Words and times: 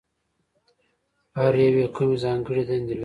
هر 1.39 1.53
یو 1.63 1.75
یې 1.81 1.87
کومې 1.95 2.15
ځانګړې 2.23 2.63
دندې 2.69 2.93
لري؟ 2.97 2.99